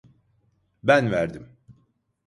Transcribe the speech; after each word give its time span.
Ben 0.83 1.11
verdim. 1.11 1.49